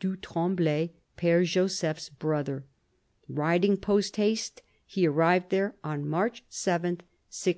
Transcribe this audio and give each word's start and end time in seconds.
du 0.00 0.16
Tremblay, 0.16 0.88
Pere 1.18 1.44
Joseph's 1.44 2.08
brother. 2.08 2.64
Riding 3.28 3.76
post 3.76 4.16
haste, 4.16 4.62
he 4.86 5.06
arrived 5.06 5.50
there 5.50 5.74
on 5.84 6.08
March 6.08 6.42
7, 6.48 6.92
1619. 7.28 7.48